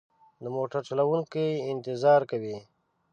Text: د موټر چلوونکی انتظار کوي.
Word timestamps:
د 0.43 0.45
موټر 0.55 0.81
چلوونکی 0.89 1.47
انتظار 1.71 2.21
کوي. 2.31 2.57